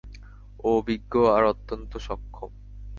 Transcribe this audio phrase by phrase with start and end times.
[0.59, 2.51] ও অভিজ্ঞ আর অত্যন্ত সক্ষম।